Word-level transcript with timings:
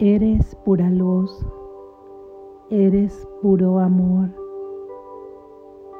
Eres 0.00 0.54
pura 0.64 0.88
luz, 0.90 1.44
eres 2.70 3.28
puro 3.42 3.80
amor. 3.80 4.28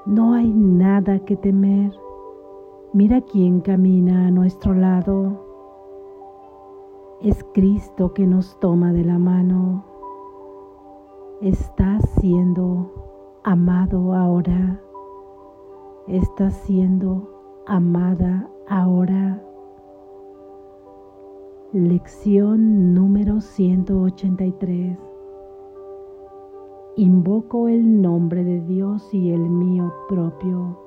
No 0.07 0.35
hay 0.35 0.53
nada 0.53 1.19
que 1.25 1.37
temer. 1.37 1.93
Mira 2.93 3.21
quién 3.23 3.61
camina 3.61 4.29
a 4.29 4.31
nuestro 4.31 4.73
lado. 4.73 5.45
Es 7.23 7.45
Cristo 7.53 8.15
que 8.15 8.25
nos 8.25 8.57
toma 8.61 8.93
de 8.93 9.05
la 9.05 9.19
mano. 9.19 9.85
Estás 11.41 12.09
siendo 12.21 12.93
amado 13.43 14.15
ahora. 14.15 14.81
Estás 16.07 16.55
siendo 16.59 17.65
amada 17.67 18.49
ahora. 18.69 19.43
Lección 21.75 22.95
número 22.95 23.43
183. 23.43 24.97
Invoco 26.97 27.69
el 27.69 28.01
nombre 28.01 28.43
de 28.43 28.63
Dios 28.63 29.13
y 29.13 29.33
el 29.33 29.41
mío 29.41 29.93
propio. 30.09 30.79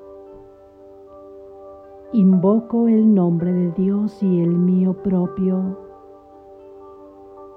Invoco 2.12 2.88
el 2.88 3.14
nombre 3.14 3.52
de 3.52 3.70
Dios 3.70 4.20
y 4.24 4.40
el 4.40 4.58
mío 4.58 4.94
propio. 5.04 5.78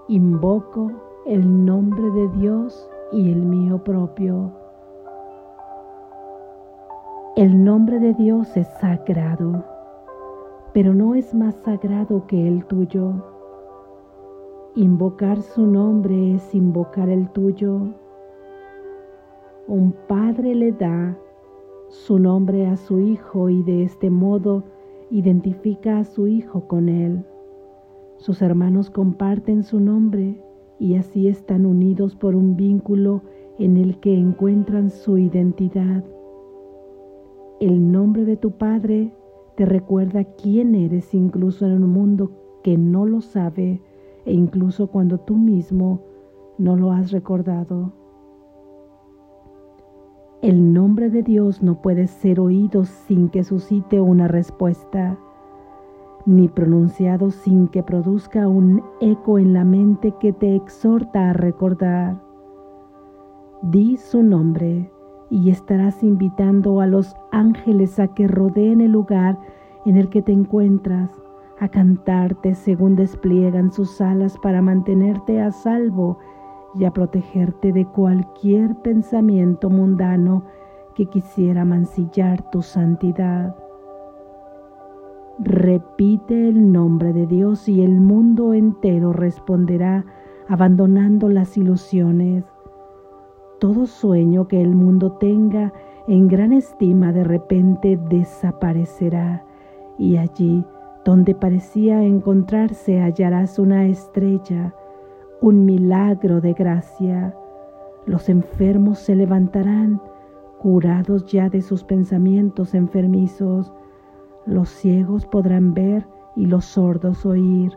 Invoco 0.08 0.92
el 1.26 1.66
nombre 1.66 2.12
de 2.12 2.28
Dios 2.28 2.88
y 3.12 3.32
el 3.32 3.42
mío 3.42 3.84
propio. 3.84 4.52
El 7.36 7.64
nombre 7.64 7.98
de 7.98 8.14
Dios 8.14 8.56
es 8.56 8.68
sagrado 8.80 9.75
pero 10.76 10.94
no 10.94 11.16
es 11.16 11.34
más 11.34 11.56
sagrado 11.64 12.28
que 12.28 12.50
el 12.50 12.66
tuyo. 12.66 13.14
Invocar 14.76 15.42
su 15.42 15.66
nombre 15.66 16.36
es 16.36 16.54
invocar 16.54 17.08
el 17.08 17.30
tuyo. 17.30 17.80
Un 19.70 19.96
padre 20.10 20.54
le 20.54 20.74
da 20.74 21.18
su 21.88 22.20
nombre 22.20 22.68
a 22.68 22.76
su 22.76 23.00
hijo 23.00 23.48
y 23.48 23.64
de 23.64 23.84
este 23.84 24.10
modo 24.10 24.66
identifica 25.12 26.00
a 26.00 26.04
su 26.04 26.28
hijo 26.28 26.68
con 26.68 26.90
él. 26.90 27.24
Sus 28.18 28.42
hermanos 28.42 28.90
comparten 28.90 29.64
su 29.64 29.80
nombre 29.80 30.44
y 30.78 30.96
así 30.96 31.30
están 31.30 31.66
unidos 31.66 32.18
por 32.18 32.36
un 32.36 32.58
vínculo 32.58 33.22
en 33.60 33.78
el 33.78 33.98
que 34.02 34.14
encuentran 34.14 34.90
su 34.90 35.18
identidad. 35.18 36.04
El 37.62 37.94
nombre 37.94 38.26
de 38.26 38.36
tu 38.36 38.52
Padre 38.52 39.14
te 39.56 39.66
recuerda 39.66 40.24
quién 40.24 40.76
eres 40.76 41.14
incluso 41.14 41.66
en 41.66 41.84
un 41.84 41.90
mundo 41.90 42.32
que 42.64 42.78
no 42.78 43.06
lo 43.06 43.22
sabe 43.22 43.82
e 44.26 44.34
incluso 44.34 44.88
cuando 44.88 45.20
tú 45.20 45.36
mismo 45.36 46.02
no 46.58 46.76
lo 46.76 46.92
has 46.92 47.12
recordado. 47.12 47.94
El 50.42 50.74
nombre 50.74 51.10
de 51.10 51.24
Dios 51.24 51.64
no 51.64 51.82
puede 51.82 52.08
ser 52.08 52.40
oído 52.40 52.86
sin 52.86 53.30
que 53.30 53.44
suscite 53.44 54.02
una 54.02 54.28
respuesta, 54.28 55.18
ni 56.26 56.48
pronunciado 56.48 57.32
sin 57.32 57.68
que 57.68 57.82
produzca 57.82 58.48
un 58.48 58.84
eco 59.00 59.40
en 59.40 59.54
la 59.54 59.64
mente 59.64 60.14
que 60.20 60.34
te 60.34 60.56
exhorta 60.56 61.30
a 61.30 61.34
recordar. 61.34 62.22
Di 63.62 63.98
su 63.98 64.22
nombre 64.22 64.92
y 65.30 65.50
estarás 65.50 66.04
invitando 66.04 66.82
a 66.82 66.88
los 66.88 67.16
ángeles 67.32 68.00
a 68.00 68.08
que 68.08 68.28
rodeen 68.28 68.82
el 68.82 68.92
lugar 68.92 69.38
en 69.86 69.98
el 69.98 70.10
que 70.10 70.22
te 70.22 70.32
encuentras, 70.32 71.12
a 71.60 71.70
cantarte 71.70 72.54
según 72.54 72.96
despliegan 72.96 73.72
sus 73.72 74.02
alas 74.02 74.38
para 74.40 74.62
mantenerte 74.62 75.42
a 75.42 75.52
salvo 75.52 76.18
y 76.78 76.84
a 76.84 76.92
protegerte 76.92 77.72
de 77.72 77.86
cualquier 77.86 78.76
pensamiento 78.76 79.70
mundano 79.70 80.44
que 80.96 81.06
quisiera 81.06 81.64
mancillar 81.64 82.50
tu 82.52 82.62
santidad. 82.62 83.56
Repite 85.40 86.50
el 86.50 86.72
nombre 86.72 87.14
de 87.14 87.28
Dios 87.28 87.68
y 87.68 87.82
el 87.82 88.00
mundo 88.00 88.54
entero 88.54 89.14
responderá 89.14 90.06
abandonando 90.48 91.30
las 91.30 91.58
ilusiones 91.58 92.46
todo 93.66 93.88
sueño 93.88 94.48
que 94.48 94.62
el 94.62 94.76
mundo 94.76 95.14
tenga 95.14 95.74
en 96.08 96.28
gran 96.28 96.54
estima 96.54 97.12
de 97.12 97.24
repente 97.24 97.98
desaparecerá 97.98 99.44
y 99.98 100.18
allí 100.18 100.64
donde 101.04 101.34
parecía 101.34 102.04
encontrarse 102.04 103.02
hallarás 103.02 103.58
una 103.58 103.88
estrella, 103.88 104.72
un 105.42 105.66
milagro 105.66 106.42
de 106.42 106.54
gracia. 106.54 107.36
Los 108.06 108.30
enfermos 108.30 109.00
se 109.00 109.16
levantarán, 109.16 110.00
curados 110.60 111.26
ya 111.26 111.50
de 111.50 111.64
sus 111.64 111.84
pensamientos 111.84 112.76
enfermizos. 112.76 113.74
Los 114.46 114.70
ciegos 114.70 115.26
podrán 115.26 115.74
ver 115.74 116.06
y 116.36 116.46
los 116.46 116.66
sordos 116.66 117.26
oír. 117.26 117.76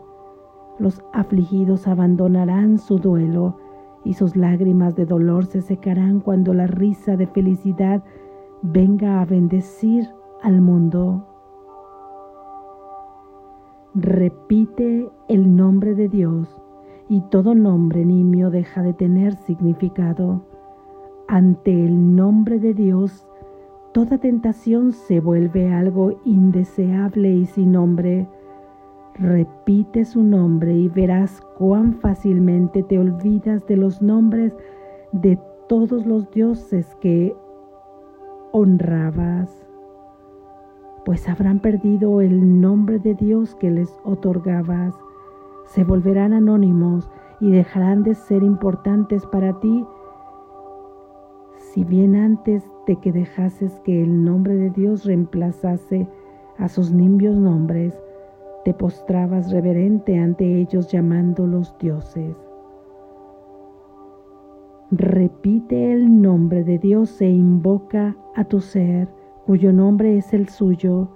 Los 0.77 1.01
afligidos 1.13 1.87
abandonarán 1.87 2.77
su 2.77 2.99
duelo 2.99 3.57
y 4.03 4.13
sus 4.13 4.35
lágrimas 4.35 4.95
de 4.95 5.05
dolor 5.05 5.45
se 5.45 5.61
secarán 5.61 6.19
cuando 6.19 6.53
la 6.53 6.67
risa 6.67 7.17
de 7.17 7.27
felicidad 7.27 8.03
venga 8.61 9.21
a 9.21 9.25
bendecir 9.25 10.07
al 10.41 10.61
mundo. 10.61 11.25
Repite 13.95 15.09
el 15.27 15.55
nombre 15.55 15.95
de 15.95 16.09
Dios 16.09 16.61
y 17.09 17.21
todo 17.21 17.55
nombre 17.55 18.05
nimio 18.05 18.49
deja 18.51 18.83
de 18.83 18.93
tener 18.93 19.35
significado. 19.35 20.43
Ante 21.27 21.85
el 21.85 22.15
nombre 22.15 22.59
de 22.59 22.73
Dios, 22.73 23.27
toda 23.93 24.19
tentación 24.19 24.93
se 24.93 25.19
vuelve 25.19 25.73
algo 25.73 26.19
indeseable 26.23 27.31
y 27.31 27.45
sin 27.47 27.71
nombre. 27.71 28.27
Repite 29.19 30.05
su 30.05 30.23
nombre 30.23 30.73
y 30.73 30.87
verás 30.87 31.41
cuán 31.57 31.95
fácilmente 31.95 32.83
te 32.83 32.97
olvidas 32.97 33.67
de 33.67 33.75
los 33.75 34.01
nombres 34.01 34.55
de 35.11 35.37
todos 35.67 36.05
los 36.05 36.31
dioses 36.31 36.95
que 37.01 37.35
honrabas, 38.53 39.67
pues 41.03 41.27
habrán 41.27 41.59
perdido 41.59 42.21
el 42.21 42.61
nombre 42.61 42.97
de 42.97 43.13
Dios 43.13 43.55
que 43.55 43.69
les 43.69 43.93
otorgabas, 44.05 44.95
se 45.65 45.83
volverán 45.83 46.31
anónimos 46.31 47.09
y 47.41 47.51
dejarán 47.51 48.03
de 48.03 48.15
ser 48.15 48.41
importantes 48.41 49.25
para 49.25 49.59
ti, 49.59 49.85
si 51.57 51.83
bien 51.83 52.15
antes 52.15 52.63
de 52.87 52.95
que 52.95 53.11
dejases 53.11 53.81
que 53.81 54.01
el 54.01 54.23
nombre 54.23 54.55
de 54.55 54.69
Dios 54.69 55.03
reemplazase 55.03 56.07
a 56.57 56.69
sus 56.69 56.93
nimbios 56.93 57.37
nombres, 57.37 57.99
te 58.63 58.73
postrabas 58.73 59.51
reverente 59.51 60.17
ante 60.17 60.59
ellos 60.59 60.91
llamándolos 60.91 61.75
dioses. 61.79 62.35
Repite 64.91 65.91
el 65.91 66.21
nombre 66.21 66.63
de 66.63 66.79
Dios 66.79 67.21
e 67.21 67.29
invoca 67.29 68.17
a 68.35 68.43
tu 68.43 68.59
ser, 68.59 69.07
cuyo 69.45 69.71
nombre 69.71 70.17
es 70.17 70.33
el 70.33 70.49
suyo. 70.49 71.09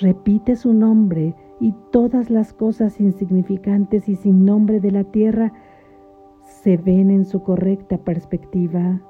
Repite 0.00 0.54
su 0.56 0.72
nombre 0.72 1.34
y 1.58 1.74
todas 1.90 2.30
las 2.30 2.52
cosas 2.52 3.00
insignificantes 3.00 4.08
y 4.08 4.14
sin 4.14 4.44
nombre 4.44 4.78
de 4.80 4.92
la 4.92 5.04
tierra 5.04 5.52
se 6.42 6.76
ven 6.76 7.10
en 7.10 7.24
su 7.24 7.42
correcta 7.42 7.98
perspectiva. 7.98 9.00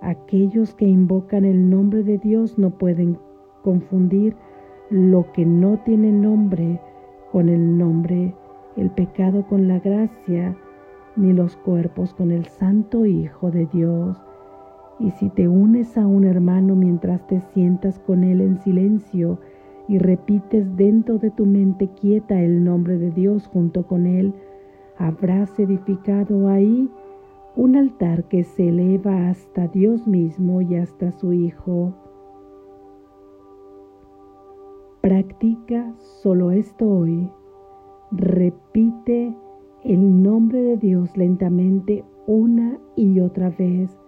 Aquellos 0.00 0.74
que 0.74 0.88
invocan 0.88 1.44
el 1.44 1.70
nombre 1.70 2.02
de 2.02 2.18
Dios 2.18 2.58
no 2.58 2.70
pueden 2.70 3.18
confundir 3.62 4.34
lo 4.90 5.30
que 5.32 5.46
no 5.46 5.78
tiene 5.84 6.10
nombre 6.10 6.80
con 7.32 7.48
el 7.48 7.78
nombre, 7.78 8.34
el 8.76 8.90
pecado 8.90 9.46
con 9.46 9.68
la 9.68 9.78
gracia, 9.78 10.56
ni 11.16 11.32
los 11.32 11.56
cuerpos 11.56 12.14
con 12.14 12.30
el 12.30 12.46
Santo 12.46 13.06
Hijo 13.06 13.50
de 13.50 13.66
Dios. 13.66 14.16
Y 14.98 15.10
si 15.12 15.28
te 15.30 15.48
unes 15.48 15.96
a 15.96 16.06
un 16.06 16.24
hermano 16.24 16.74
mientras 16.74 17.26
te 17.26 17.40
sientas 17.52 17.98
con 18.00 18.24
él 18.24 18.40
en 18.40 18.58
silencio 18.58 19.38
y 19.88 19.98
repites 19.98 20.76
dentro 20.76 21.18
de 21.18 21.30
tu 21.30 21.46
mente 21.46 21.88
quieta 22.00 22.40
el 22.40 22.64
nombre 22.64 22.98
de 22.98 23.10
Dios 23.10 23.46
junto 23.48 23.86
con 23.86 24.06
él, 24.06 24.34
habrás 24.98 25.58
edificado 25.58 26.48
ahí 26.48 26.90
un 27.56 27.76
altar 27.76 28.24
que 28.24 28.44
se 28.44 28.68
eleva 28.68 29.28
hasta 29.28 29.66
Dios 29.68 30.06
mismo 30.06 30.62
y 30.62 30.76
hasta 30.76 31.10
su 31.12 31.32
Hijo. 31.32 31.94
Practica 35.00 35.94
solo 36.22 36.50
esto 36.50 36.86
hoy. 36.86 37.30
Repite 38.10 39.34
el 39.82 40.22
nombre 40.22 40.60
de 40.60 40.76
Dios 40.76 41.16
lentamente 41.16 42.04
una 42.26 42.78
y 42.96 43.20
otra 43.20 43.48
vez. 43.48 43.98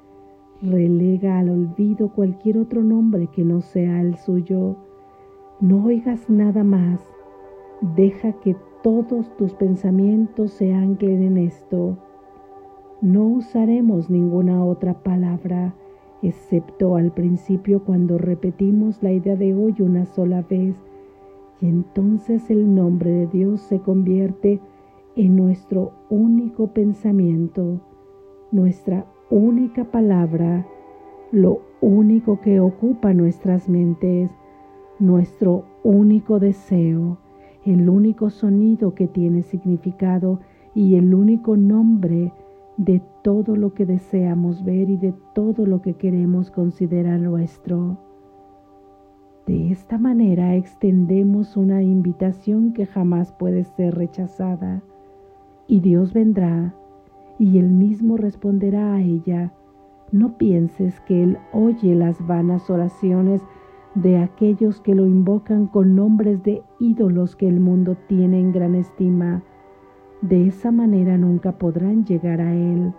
Relega 0.61 1.39
al 1.39 1.49
olvido 1.49 2.12
cualquier 2.12 2.59
otro 2.59 2.83
nombre 2.83 3.29
que 3.29 3.43
no 3.43 3.62
sea 3.62 4.03
el 4.03 4.17
suyo. 4.19 4.77
No 5.61 5.83
oigas 5.83 6.29
nada 6.29 6.62
más. 6.62 7.00
Deja 7.97 8.35
que 8.41 8.55
todos 8.83 9.35
tus 9.38 9.55
pensamientos 9.55 10.53
se 10.53 10.75
anclen 10.75 11.23
en 11.23 11.38
esto. 11.38 11.97
No 13.00 13.29
usaremos 13.29 14.11
ninguna 14.11 14.62
otra 14.62 15.03
palabra, 15.03 15.75
excepto 16.23 16.97
al 16.97 17.13
principio 17.13 17.83
cuando 17.85 18.17
repetimos 18.17 19.03
la 19.03 19.13
idea 19.13 19.37
de 19.37 19.55
hoy 19.55 19.75
una 19.81 20.07
sola 20.07 20.43
vez, 20.43 20.77
y 21.61 21.67
entonces 21.67 22.51
el 22.51 22.75
nombre 22.75 23.11
de 23.11 23.27
Dios 23.27 23.61
se 23.63 23.81
convierte 23.81 24.61
en 25.17 25.37
nuestro 25.37 25.93
único 26.09 26.69
pensamiento, 26.69 27.81
nuestra 28.51 29.07
única 29.31 29.85
palabra, 29.85 30.67
lo 31.33 31.61
único 31.81 32.41
que 32.41 32.61
ocupa 32.61 33.13
nuestras 33.13 33.69
mentes, 33.69 34.31
nuestro 34.99 35.65
único 35.83 36.39
deseo, 36.39 37.19
el 37.65 37.89
único 37.89 38.31
sonido 38.31 38.95
que 38.95 39.07
tiene 39.07 39.43
significado 39.43 40.41
y 40.75 40.97
el 40.97 41.15
único 41.15 41.57
nombre 41.57 42.33
de 42.77 43.03
todo 43.23 43.57
lo 43.57 43.75
que 43.75 43.87
deseamos 43.87 44.65
ver 44.65 44.91
y 44.91 44.97
de 44.97 45.15
todo 45.35 45.67
lo 45.67 45.83
que 45.83 45.95
queremos 45.95 46.51
considerar 46.51 47.21
nuestro. 47.21 47.99
De 49.47 49.71
esta 49.71 49.99
manera 49.99 50.55
extendemos 50.55 51.57
una 51.57 51.83
invitación 51.83 52.73
que 52.73 52.87
jamás 52.87 53.33
puede 53.33 53.65
ser 53.65 53.97
rechazada 53.97 54.83
y 55.67 55.81
Dios 55.81 56.13
vendrá 56.13 56.75
y 57.39 57.59
Él 57.59 57.71
mismo 57.71 58.17
responderá 58.17 58.95
a 58.95 59.01
ella. 59.01 59.53
No 60.13 60.37
pienses 60.39 61.01
que 61.01 61.23
Él 61.23 61.39
oye 61.53 61.95
las 61.95 62.25
vanas 62.27 62.71
oraciones 62.71 63.43
de 63.95 64.19
aquellos 64.19 64.81
que 64.81 64.95
lo 64.95 65.07
invocan 65.07 65.67
con 65.67 65.95
nombres 65.97 66.43
de 66.43 66.63
ídolos 66.79 67.37
que 67.37 67.49
el 67.49 67.61
mundo 67.61 67.97
tiene 68.09 68.41
en 68.41 68.53
gran 68.53 68.75
estima. 68.75 69.43
De 70.23 70.47
esa 70.47 70.71
manera 70.71 71.19
nunca 71.19 71.59
podrán 71.59 72.05
llegar 72.05 72.41
a 72.41 72.55
Él. 72.55 72.93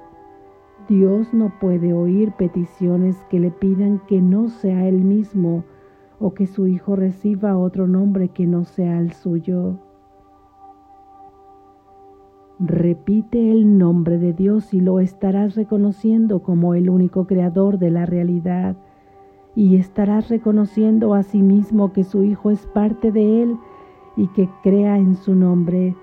Dios 0.89 1.33
no 1.33 1.53
puede 1.61 1.93
oír 1.93 2.33
peticiones 2.33 3.15
que 3.29 3.39
le 3.39 3.49
pidan 3.49 4.01
que 4.07 4.21
no 4.21 4.49
sea 4.49 4.85
Él 4.89 5.05
mismo 5.05 5.63
o 6.19 6.33
que 6.33 6.47
su 6.47 6.67
Hijo 6.67 6.97
reciba 6.97 7.57
otro 7.57 7.87
nombre 7.87 8.27
que 8.29 8.45
no 8.45 8.65
sea 8.65 8.99
el 8.99 9.13
suyo. 9.13 9.79
Repite 12.59 13.51
el 13.51 13.77
nombre 13.77 14.17
de 14.17 14.33
Dios 14.33 14.73
y 14.73 14.81
lo 14.81 14.99
estarás 14.99 15.55
reconociendo 15.55 16.43
como 16.43 16.75
el 16.75 16.89
único 16.89 17.25
creador 17.25 17.79
de 17.79 17.89
la 17.89 18.05
realidad 18.05 18.75
y 19.55 19.77
estarás 19.77 20.29
reconociendo 20.29 21.13
a 21.13 21.23
sí 21.23 21.41
mismo 21.41 21.93
que 21.93 22.03
su 22.03 22.23
Hijo 22.23 22.51
es 22.51 22.65
parte 22.67 23.13
de 23.13 23.43
Él 23.43 23.57
y 24.17 24.27
que 24.29 24.49
crea 24.61 24.97
en 24.97 25.15
su 25.15 25.35
nombre. 25.35 25.95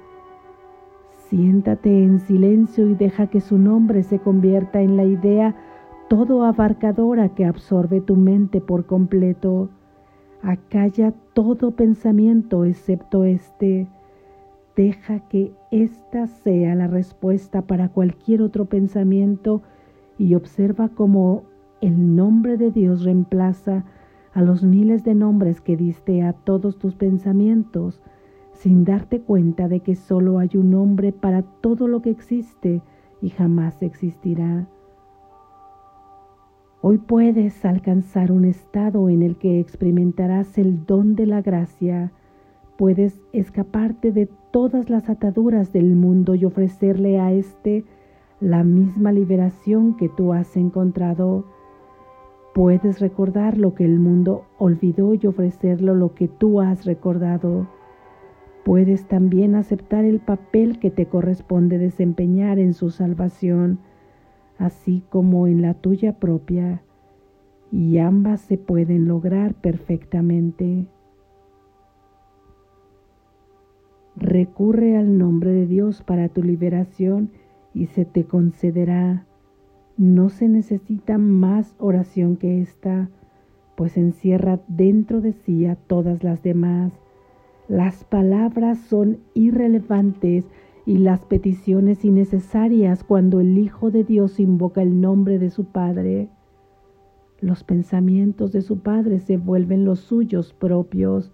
Siéntate 1.31 2.03
en 2.05 2.19
silencio 2.19 2.89
y 2.89 2.95
deja 2.95 3.29
que 3.29 3.41
su 3.41 3.57
nombre 3.57 4.03
se 4.03 4.19
convierta 4.19 4.83
en 4.83 4.97
la 4.97 5.05
idea 5.05 5.55
todo 6.09 6.45
abarcadora 6.45 7.31
que 7.31 7.45
absorbe 7.45 8.01
tu 8.01 8.17
mente 8.17 8.61
por 8.61 8.85
completo. 8.85 9.71
Acalla 10.43 11.15
todo 11.33 11.71
pensamiento 11.71 12.65
excepto 12.65 13.25
este 13.25 13.87
Deja 14.77 15.21
que 15.29 15.53
esta 15.71 16.27
sea 16.27 16.75
la 16.75 16.87
respuesta 16.87 17.63
para 17.63 17.91
cualquier 17.91 18.41
otro 18.43 18.65
pensamiento 18.65 19.63
y 20.17 20.35
observa 20.35 20.89
cómo 20.89 21.45
el 21.81 22.17
nombre 22.17 22.57
de 22.57 22.71
Dios 22.71 23.05
reemplaza 23.05 23.85
a 24.33 24.43
los 24.43 24.65
miles 24.65 25.05
de 25.05 25.15
nombres 25.15 25.61
que 25.61 25.77
diste 25.77 26.23
a 26.23 26.33
todos 26.33 26.79
tus 26.79 26.95
pensamientos 26.95 28.01
sin 28.61 28.85
darte 28.85 29.23
cuenta 29.23 29.69
de 29.69 29.81
que 29.81 29.95
solo 29.95 30.39
hay 30.39 30.51
un 30.55 30.71
nombre 30.71 31.13
para 31.13 31.43
todo 31.43 31.89
lo 31.89 32.03
que 32.03 32.11
existe 32.11 32.83
y 33.23 33.31
jamás 33.31 33.83
existirá. 33.83 34.69
Hoy 36.83 36.99
puedes 36.99 37.65
alcanzar 37.65 38.31
un 38.31 38.45
estado 38.45 39.09
en 39.09 39.23
el 39.23 39.37
que 39.37 39.61
experimentarás 39.61 40.59
el 40.59 40.85
don 40.85 41.15
de 41.15 41.25
la 41.25 41.41
gracia, 41.41 42.13
puedes 42.77 43.23
escaparte 43.33 44.13
de 44.13 44.29
todas 44.51 44.91
las 44.91 45.09
ataduras 45.09 45.73
del 45.73 45.97
mundo 45.97 46.35
y 46.35 46.45
ofrecerle 46.45 47.19
a 47.19 47.33
éste 47.33 47.85
la 48.41 48.63
misma 48.63 49.11
liberación 49.11 49.97
que 49.97 50.11
tú 50.11 50.35
has 50.35 50.55
encontrado. 50.59 51.47
Puedes 52.53 53.01
recordar 53.01 53.57
lo 53.57 53.75
que 53.75 53.87
el 53.87 53.99
mundo 53.99 54.45
olvidó 54.59 55.15
y 55.15 55.27
ofrecerlo 55.27 55.95
lo 55.95 56.15
que 56.15 56.29
tú 56.29 56.61
has 56.61 56.85
recordado. 56.85 57.80
Puedes 58.65 59.07
también 59.09 59.55
aceptar 59.55 60.05
el 60.05 60.21
papel 60.21 60.79
que 60.79 60.91
te 60.91 61.07
corresponde 61.07 61.79
desempeñar 61.79 62.59
en 62.59 62.75
su 62.75 62.91
salvación, 62.91 63.79
así 64.59 65.03
como 65.09 65.47
en 65.47 65.63
la 65.63 65.75
tuya 65.75 66.19
propia, 66.19 66.83
y 67.73 67.99
ambas 67.99 68.41
se 68.43 68.59
pueden 68.59 69.09
lograr 69.09 69.55
perfectamente. 69.55 70.87
Recurre 74.17 74.99
al 74.99 75.17
nombre 75.17 75.53
de 75.53 75.67
Dios 75.67 76.03
para 76.03 76.29
tu 76.29 76.43
liberación 76.43 77.31
y 77.73 77.87
se 77.87 78.05
te 78.05 78.25
concederá. 78.25 79.25
No 79.97 80.29
se 80.29 80.49
necesita 80.49 81.17
más 81.17 81.75
oración 81.79 82.37
que 82.37 82.61
esta, 82.61 83.09
pues 83.77 83.97
encierra 83.97 84.61
dentro 84.69 85.23
de 85.23 85.33
sí 85.33 85.65
a 85.65 85.77
todas 85.77 86.23
las 86.23 86.43
demás. 86.43 86.93
Las 87.71 88.05
palabras 88.05 88.79
son 88.79 89.21
irrelevantes 89.33 90.45
y 90.85 90.99
las 90.99 91.25
peticiones 91.25 92.05
innecesarias 92.05 93.03
cuando 93.03 93.41
el 93.41 93.57
Hijo 93.57 93.91
de 93.91 94.05
Dios 94.05 94.41
invoca 94.41 94.83
el 94.83 95.01
nombre 95.01 95.39
de 95.39 95.49
su 95.49 95.65
Padre. 95.65 96.29
Los 97.41 97.65
pensamientos 97.65 98.53
de 98.53 98.61
su 98.61 98.81
Padre 98.81 99.21
se 99.21 99.39
vuelven 99.39 99.87
los 99.87 100.01
suyos 100.01 100.53
propios 100.53 101.33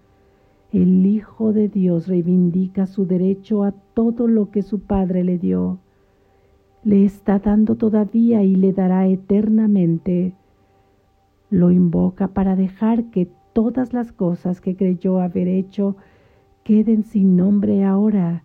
el 0.73 1.05
Hijo 1.05 1.53
de 1.53 1.69
Dios 1.69 2.07
reivindica 2.07 2.87
su 2.87 3.05
derecho 3.05 3.63
a 3.63 3.71
todo 3.71 4.27
lo 4.27 4.51
que 4.51 4.63
su 4.63 4.81
Padre 4.81 5.23
le 5.23 5.37
dio. 5.37 5.79
Le 6.83 7.05
está 7.05 7.39
dando 7.39 7.75
todavía 7.75 8.43
y 8.43 8.55
le 8.55 8.73
dará 8.73 9.07
eternamente. 9.07 10.33
Lo 11.49 11.71
invoca 11.71 12.27
para 12.27 12.57
dejar 12.57 13.05
que 13.05 13.29
todas 13.53 13.93
las 13.93 14.11
cosas 14.11 14.59
que 14.59 14.75
creyó 14.75 15.21
haber 15.21 15.47
hecho 15.47 15.95
queden 16.67 17.05
sin 17.05 17.37
nombre 17.37 17.85
ahora 17.85 18.43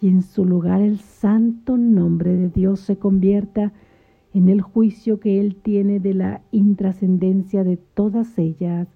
y 0.00 0.06
en 0.06 0.22
su 0.22 0.44
lugar 0.44 0.80
el 0.80 1.00
santo 1.00 1.76
nombre 1.76 2.36
de 2.36 2.48
Dios 2.48 2.78
se 2.78 2.96
convierta 2.96 3.72
en 4.32 4.48
el 4.48 4.60
juicio 4.60 5.18
que 5.18 5.40
Él 5.40 5.56
tiene 5.56 5.98
de 5.98 6.14
la 6.14 6.42
intrascendencia 6.52 7.64
de 7.64 7.76
todas 7.76 8.38
ellas 8.38 8.86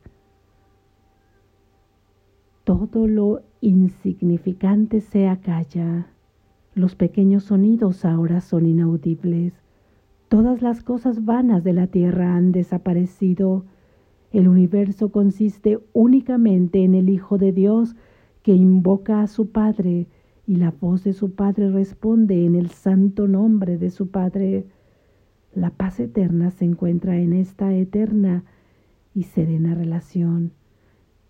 todo 2.65 3.07
lo 3.07 3.43
insignificante 3.61 5.01
se 5.01 5.29
acalla. 5.29 6.07
Los 6.75 6.97
pequeños 6.97 7.45
sonidos 7.45 8.07
ahora 8.07 8.41
son 8.41 8.67
inaudibles. 8.67 9.53
Todas 10.29 10.63
las 10.63 10.83
cosas 10.83 11.27
vanas 11.27 11.63
de 11.63 11.75
la 11.75 11.89
tierra 11.89 12.35
han 12.35 12.53
desaparecido. 12.53 13.67
El 14.33 14.49
universo 14.49 15.11
consiste 15.11 15.79
únicamente 15.93 16.85
en 16.85 16.95
el 16.95 17.11
Hijo 17.11 17.37
de 17.37 17.53
Dios 17.53 17.97
que 18.45 18.53
invoca 18.53 19.23
a 19.23 19.27
su 19.27 19.51
Padre 19.51 20.07
y 20.47 20.57
la 20.57 20.71
voz 20.71 21.03
de 21.03 21.15
su 21.15 21.35
Padre 21.35 21.71
responde 21.71 22.45
en 22.45 22.55
el 22.55 22.69
santo 22.69 23.27
nombre 23.27 23.79
de 23.79 23.89
su 23.89 24.11
Padre. 24.11 24.67
La 25.55 25.71
paz 25.71 25.99
eterna 25.99 26.51
se 26.51 26.67
encuentra 26.67 27.17
en 27.17 27.33
esta 27.33 27.75
eterna 27.75 28.45
y 29.15 29.23
serena 29.23 29.75
relación 29.75 30.53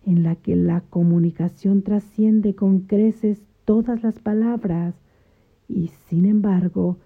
en 0.05 0.25
la 0.25 0.35
que 0.35 0.57
la 0.57 0.81
comunicación 0.81 1.83
trasciende 1.83 2.57
con 2.57 2.81
creces 2.81 3.41
todas 3.65 4.03
las 4.03 4.19
palabras 4.19 4.97
y 5.69 5.93
sin 6.09 6.27
embargo 6.27 6.99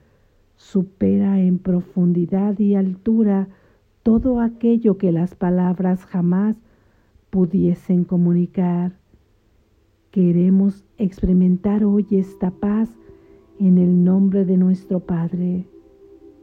supera 0.56 1.38
en 1.38 1.58
profundidad 1.58 2.58
y 2.58 2.76
altura 2.76 3.48
todo 4.02 4.40
aquello 4.40 4.96
que 4.96 5.12
las 5.12 5.34
palabras 5.34 6.06
jamás 6.06 6.56
pudiesen 7.28 8.04
comunicar. 8.04 8.92
Queremos 10.10 10.86
experimentar 10.96 11.84
hoy 11.84 12.06
esta 12.12 12.50
paz 12.50 12.88
en 13.58 13.76
el 13.76 14.04
nombre 14.04 14.46
de 14.46 14.56
nuestro 14.56 15.00
Padre 15.00 15.68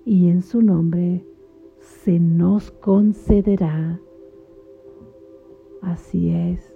y 0.05 0.29
en 0.29 0.43
su 0.43 0.62
nombre 0.62 1.25
se 1.79 2.19
nos 2.19 2.69
concederá. 2.69 4.00
Así 5.81 6.29
es. 6.29 6.72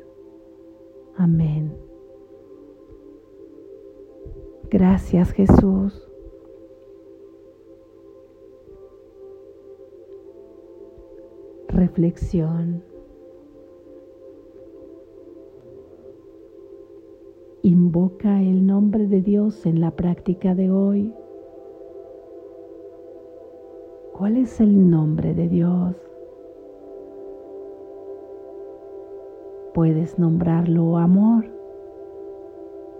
Amén. 1.16 1.76
Gracias 4.72 5.32
Jesús. 5.32 6.10
Reflexión. 11.68 12.84
Invoca 17.72 18.42
el 18.42 18.66
nombre 18.66 19.06
de 19.06 19.22
Dios 19.22 19.64
en 19.68 19.80
la 19.80 19.92
práctica 19.92 20.56
de 20.56 20.72
hoy. 20.72 21.14
¿Cuál 24.18 24.38
es 24.38 24.60
el 24.60 24.90
nombre 24.90 25.36
de 25.36 25.48
Dios? 25.48 25.96
Puedes 29.76 30.18
nombrarlo 30.18 30.98
amor, 30.98 31.46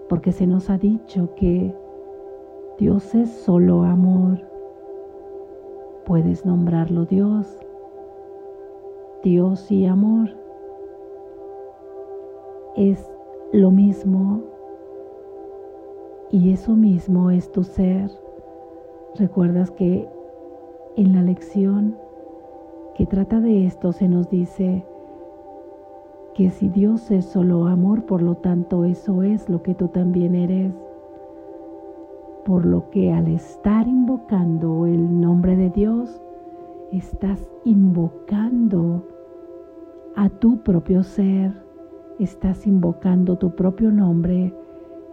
porque 0.08 0.30
se 0.30 0.46
nos 0.46 0.70
ha 0.70 0.78
dicho 0.78 1.34
que 1.34 1.74
Dios 2.78 3.12
es 3.16 3.28
solo 3.28 3.82
amor. 3.82 4.38
Puedes 6.06 6.46
nombrarlo 6.46 7.06
Dios, 7.06 7.58
Dios 9.24 9.68
y 9.72 9.86
amor. 9.86 10.30
Es 12.76 13.10
lo 13.52 13.72
mismo 13.72 14.49
y 16.30 16.52
eso 16.52 16.76
mismo 16.76 17.30
es 17.30 17.50
tu 17.50 17.64
ser. 17.64 18.10
Recuerdas 19.16 19.70
que 19.70 20.08
en 20.96 21.14
la 21.14 21.22
lección 21.22 21.96
que 22.94 23.06
trata 23.06 23.40
de 23.40 23.66
esto 23.66 23.92
se 23.92 24.08
nos 24.08 24.28
dice 24.28 24.84
que 26.34 26.50
si 26.50 26.68
Dios 26.68 27.10
es 27.10 27.24
solo 27.24 27.66
amor, 27.66 28.04
por 28.04 28.22
lo 28.22 28.36
tanto 28.36 28.84
eso 28.84 29.22
es 29.22 29.48
lo 29.48 29.62
que 29.62 29.74
tú 29.74 29.88
también 29.88 30.34
eres. 30.34 30.72
Por 32.44 32.64
lo 32.64 32.90
que 32.90 33.12
al 33.12 33.28
estar 33.28 33.88
invocando 33.88 34.86
el 34.86 35.20
nombre 35.20 35.56
de 35.56 35.70
Dios, 35.70 36.20
estás 36.92 37.50
invocando 37.64 39.04
a 40.16 40.28
tu 40.28 40.58
propio 40.58 41.02
ser, 41.02 41.52
estás 42.18 42.66
invocando 42.66 43.36
tu 43.36 43.54
propio 43.54 43.90
nombre 43.90 44.54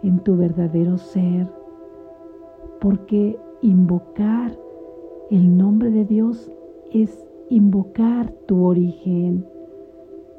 en 0.02 0.20
tu 0.20 0.36
verdadero 0.36 0.98
ser, 0.98 1.48
porque 2.80 3.38
invocar 3.62 4.56
el 5.30 5.56
nombre 5.56 5.90
de 5.90 6.04
Dios 6.04 6.50
es 6.92 7.26
invocar 7.50 8.32
tu 8.46 8.64
origen, 8.64 9.44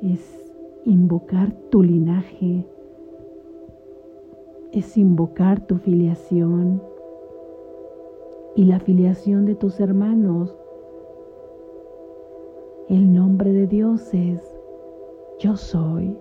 es 0.02 0.54
invocar 0.86 1.54
tu 1.70 1.84
linaje, 1.84 2.66
es 4.72 4.98
invocar 4.98 5.66
tu 5.66 5.78
filiación 5.78 6.82
y 8.56 8.66
la 8.66 8.80
filiación 8.80 9.46
de 9.46 9.56
tus 9.56 9.80
hermanos. 9.80 10.58
El 12.88 13.14
nombre 13.14 13.52
de 13.54 13.68
Dios 13.68 14.14
es 14.14 14.42
yo 15.40 15.56
soy 15.56 16.18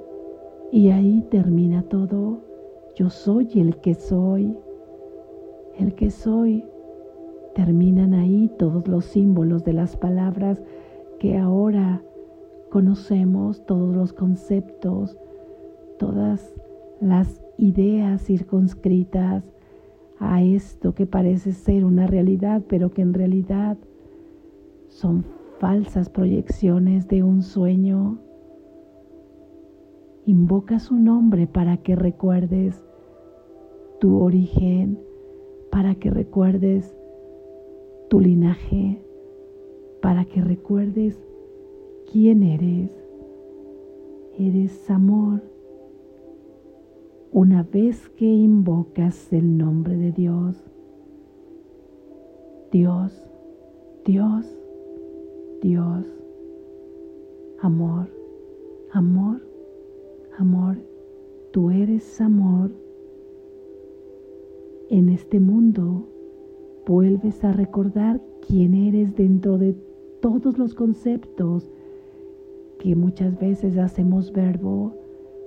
y 0.70 0.90
ahí 0.90 1.26
termina 1.30 1.82
todo. 1.82 2.47
Yo 2.98 3.10
soy 3.10 3.48
el 3.54 3.76
que 3.76 3.94
soy. 3.94 4.58
El 5.78 5.94
que 5.94 6.10
soy. 6.10 6.64
Terminan 7.54 8.12
ahí 8.12 8.50
todos 8.58 8.88
los 8.88 9.04
símbolos 9.04 9.62
de 9.62 9.72
las 9.72 9.96
palabras 9.96 10.60
que 11.20 11.38
ahora 11.38 12.02
conocemos, 12.70 13.64
todos 13.66 13.94
los 13.94 14.12
conceptos, 14.12 15.16
todas 16.00 16.52
las 17.00 17.40
ideas 17.56 18.20
circunscritas 18.20 19.44
a 20.18 20.42
esto 20.42 20.92
que 20.92 21.06
parece 21.06 21.52
ser 21.52 21.84
una 21.84 22.08
realidad, 22.08 22.64
pero 22.68 22.90
que 22.90 23.02
en 23.02 23.14
realidad 23.14 23.78
son 24.88 25.24
falsas 25.60 26.10
proyecciones 26.10 27.06
de 27.06 27.22
un 27.22 27.42
sueño. 27.42 28.18
Invoca 30.26 30.80
su 30.80 30.96
nombre 30.96 31.46
para 31.46 31.76
que 31.76 31.94
recuerdes 31.94 32.87
tu 33.98 34.22
origen, 34.22 34.98
para 35.70 35.94
que 35.94 36.10
recuerdes 36.10 36.94
tu 38.08 38.20
linaje, 38.20 39.02
para 40.00 40.24
que 40.24 40.40
recuerdes 40.40 41.18
quién 42.10 42.42
eres. 42.42 42.90
Eres 44.38 44.88
amor. 44.90 45.42
Una 47.32 47.62
vez 47.62 48.08
que 48.10 48.24
invocas 48.24 49.32
el 49.32 49.58
nombre 49.58 49.96
de 49.96 50.12
Dios, 50.12 50.56
Dios, 52.70 53.12
Dios, 54.04 54.46
Dios, 55.60 56.06
amor, 57.60 58.08
amor, 58.92 59.40
amor, 60.38 60.76
tú 61.52 61.70
eres 61.70 62.20
amor 62.20 62.70
en 64.90 65.08
este 65.08 65.38
mundo 65.40 66.08
vuelves 66.86 67.44
a 67.44 67.52
recordar 67.52 68.20
quién 68.46 68.74
eres 68.74 69.14
dentro 69.14 69.58
de 69.58 69.74
todos 70.20 70.58
los 70.58 70.74
conceptos 70.74 71.70
que 72.78 72.96
muchas 72.96 73.38
veces 73.38 73.76
hacemos 73.76 74.32
verbo, 74.32 74.94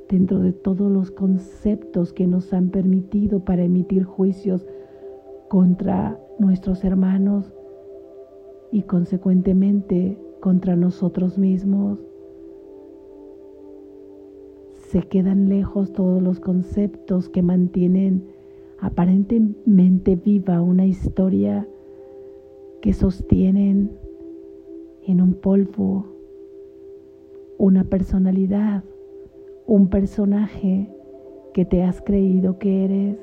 dentro 0.10 0.39
de 0.39 0.53
todos 0.53 0.91
los 0.91 1.10
conceptos 1.12 2.13
que 2.13 2.27
nos 2.27 2.53
han 2.53 2.69
permitido 2.69 3.43
para 3.43 3.63
emitir 3.63 4.03
juicios 4.03 4.67
contra 5.50 6.19
nuestros 6.39 6.83
hermanos 6.83 7.51
y 8.71 8.83
consecuentemente 8.83 10.17
contra 10.39 10.75
nosotros 10.75 11.38
mismos. 11.38 12.00
Se 14.74 15.03
quedan 15.03 15.50
lejos 15.50 15.93
todos 15.93 16.21
los 16.21 16.39
conceptos 16.39 17.29
que 17.29 17.41
mantienen 17.41 18.25
aparentemente 18.81 20.15
viva 20.15 20.61
una 20.61 20.85
historia 20.85 21.67
que 22.81 22.93
sostienen 22.93 23.91
en 25.07 25.21
un 25.21 25.35
polvo 25.35 26.11
una 27.61 27.83
personalidad, 27.83 28.83
un 29.67 29.88
personaje 29.89 30.89
que 31.53 31.63
te 31.63 31.83
has 31.83 32.01
creído 32.01 32.57
que 32.57 32.85
eres. 32.85 33.19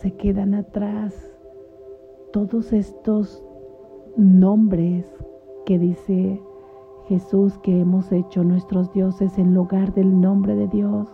Se 0.00 0.10
quedan 0.16 0.54
atrás 0.54 1.14
todos 2.32 2.72
estos 2.72 3.44
nombres 4.16 5.06
que 5.66 5.78
dice 5.78 6.42
Jesús 7.06 7.56
que 7.58 7.78
hemos 7.78 8.10
hecho 8.10 8.42
nuestros 8.42 8.92
dioses 8.92 9.38
en 9.38 9.54
lugar 9.54 9.94
del 9.94 10.20
nombre 10.20 10.56
de 10.56 10.66
Dios. 10.66 11.08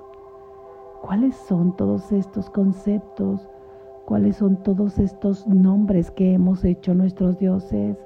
¿Cuáles 1.08 1.36
son 1.36 1.74
todos 1.74 2.12
estos 2.12 2.50
conceptos? 2.50 3.48
¿Cuáles 4.04 4.36
son 4.36 4.62
todos 4.62 4.98
estos 4.98 5.46
nombres 5.46 6.10
que 6.10 6.34
hemos 6.34 6.66
hecho 6.66 6.92
nuestros 6.92 7.38
dioses? 7.38 7.96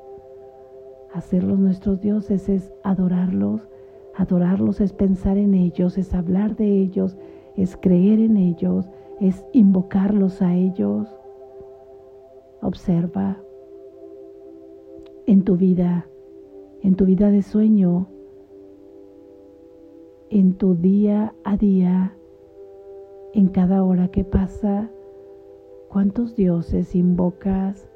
Hacerlos 1.12 1.59
nuestros 1.59 2.00
dioses 2.00 2.49
es 2.49 2.73
adorarlos. 2.85 3.68
Adorarlos 4.14 4.80
es 4.80 4.92
pensar 4.92 5.37
en 5.37 5.54
ellos, 5.54 5.99
es 5.99 6.14
hablar 6.14 6.54
de 6.54 6.78
ellos, 6.80 7.18
es 7.56 7.76
creer 7.76 8.21
en 8.21 8.37
ellos, 8.37 8.88
es 9.18 9.44
invocarlos 9.52 10.40
a 10.40 10.54
ellos. 10.54 11.09
Observa 12.61 13.37
en 15.26 15.42
tu 15.42 15.56
vida, 15.56 16.06
en 16.82 16.94
tu 16.94 17.04
vida 17.04 17.32
de 17.32 17.42
sueño, 17.42 18.06
en 20.30 20.54
tu 20.54 20.76
día 20.76 21.35
a 21.42 21.56
día, 21.56 22.16
en 23.34 23.48
cada 23.48 23.82
hora 23.82 24.08
que 24.08 24.24
pasa, 24.24 24.90
cuántos 25.88 26.36
dioses 26.36 26.94
invocas 26.94 27.88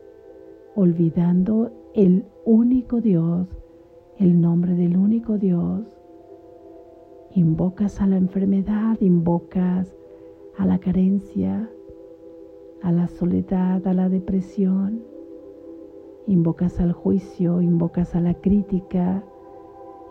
olvidando 0.74 1.72
el 1.94 2.26
único 2.44 3.00
Dios, 3.00 3.48
el 4.18 4.40
nombre 4.40 4.74
del 4.74 4.96
único 4.96 5.38
Dios. 5.38 5.86
Invocas 7.32 8.00
a 8.00 8.06
la 8.06 8.16
enfermedad, 8.16 8.98
invocas 9.00 9.94
a 10.56 10.64
la 10.64 10.78
carencia, 10.78 11.70
a 12.82 12.92
la 12.92 13.08
soledad, 13.08 13.86
a 13.86 13.92
la 13.92 14.08
depresión. 14.08 15.02
Invocas 16.26 16.80
al 16.80 16.92
juicio, 16.92 17.60
invocas 17.62 18.14
a 18.14 18.20
la 18.20 18.34
crítica, 18.34 19.22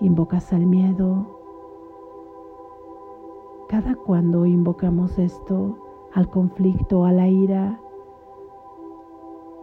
invocas 0.02 0.54
al 0.54 0.66
miedo, 0.66 1.35
cada 3.68 3.96
cuando 3.96 4.46
invocamos 4.46 5.18
esto 5.18 5.78
al 6.14 6.30
conflicto, 6.30 7.06
a 7.06 7.12
la 7.12 7.28
ira, 7.28 7.80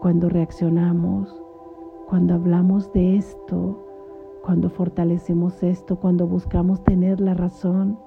cuando 0.01 0.29
reaccionamos, 0.29 1.41
cuando 2.09 2.35
hablamos 2.35 2.93
de 2.93 3.17
esto, 3.17 3.79
cuando 4.43 4.69
fortalecemos 4.69 5.63
esto, 5.63 5.97
cuando 5.97 6.27
buscamos 6.27 6.83
tener 6.83 7.21
la 7.21 7.35
razón, 7.35 7.99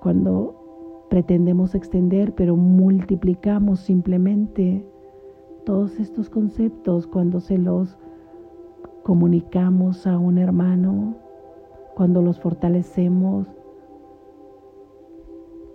cuando 0.00 0.54
pretendemos 1.08 1.74
extender 1.74 2.34
pero 2.34 2.54
multiplicamos 2.54 3.80
simplemente 3.80 4.86
todos 5.64 5.98
estos 5.98 6.30
conceptos, 6.30 7.06
cuando 7.06 7.40
se 7.40 7.58
los 7.58 7.98
comunicamos 9.02 10.06
a 10.06 10.18
un 10.18 10.38
hermano, 10.38 11.16
cuando 11.96 12.22
los 12.22 12.38
fortalecemos 12.38 13.48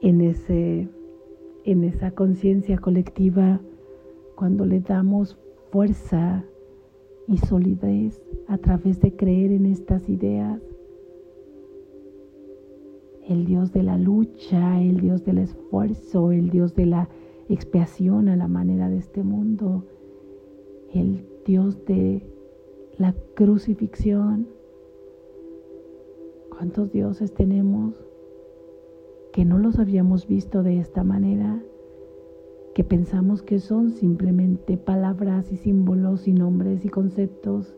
en, 0.03 0.19
ese, 0.19 0.89
en 1.63 1.83
esa 1.85 2.11
conciencia 2.11 2.77
colectiva 2.77 3.61
cuando 4.35 4.65
le 4.65 4.81
damos 4.81 5.37
fuerza 5.71 6.43
y 7.25 7.37
solidez 7.37 8.21
a 8.47 8.57
través 8.57 8.99
de 8.99 9.15
creer 9.15 9.53
en 9.53 9.65
estas 9.65 10.09
ideas. 10.09 10.61
El 13.25 13.45
Dios 13.45 13.71
de 13.71 13.83
la 13.83 13.97
lucha, 13.97 14.81
el 14.81 14.99
Dios 14.99 15.23
del 15.23 15.37
esfuerzo, 15.37 16.33
el 16.33 16.49
Dios 16.49 16.75
de 16.75 16.85
la 16.85 17.07
expiación 17.47 18.27
a 18.27 18.35
la 18.35 18.49
manera 18.49 18.89
de 18.89 18.97
este 18.97 19.23
mundo, 19.23 19.85
el 20.93 21.25
Dios 21.45 21.85
de 21.85 22.27
la 22.97 23.15
crucifixión. 23.35 24.49
¿Cuántos 26.49 26.91
dioses 26.91 27.33
tenemos 27.33 28.03
que 29.33 29.43
no 29.43 29.57
los 29.57 29.79
habíamos 29.79 30.27
visto 30.27 30.63
de 30.63 30.79
esta 30.79 31.03
manera? 31.03 31.61
que 32.73 32.83
pensamos 32.83 33.43
que 33.43 33.59
son 33.59 33.91
simplemente 33.91 34.77
palabras 34.77 35.51
y 35.51 35.57
símbolos 35.57 36.27
y 36.27 36.33
nombres 36.33 36.83
y 36.85 36.89
conceptos 36.89 37.75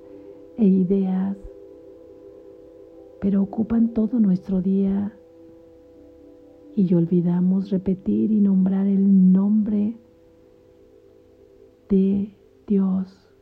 e 0.57 0.65
ideas, 0.65 1.37
pero 3.19 3.41
ocupan 3.41 3.89
todo 3.89 4.19
nuestro 4.19 4.61
día 4.61 5.13
y 6.75 6.93
olvidamos 6.93 7.71
repetir 7.71 8.31
y 8.31 8.39
nombrar 8.39 8.87
el 8.87 9.33
nombre 9.33 9.97
de 11.89 12.33
Dios. 12.67 13.33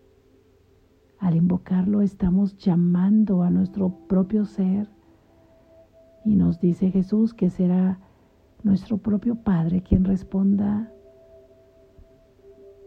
Al 1.19 1.35
invocarlo 1.35 2.01
estamos 2.01 2.57
llamando 2.57 3.43
a 3.43 3.51
nuestro 3.51 3.95
propio 4.07 4.45
ser 4.45 4.87
y 6.25 6.35
nos 6.35 6.59
dice 6.59 6.91
Jesús 6.91 7.33
que 7.33 7.49
será 7.49 7.99
nuestro 8.63 8.97
propio 8.97 9.35
Padre 9.35 9.81
quien 9.81 10.05
responda. 10.05 10.91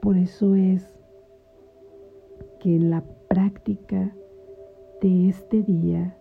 Por 0.01 0.17
eso 0.17 0.55
es 0.55 0.99
que 2.61 2.77
en 2.77 2.91
la 2.91 3.05
práctica 3.29 4.15
de 5.03 5.29
este 5.29 5.63
día 5.63 6.17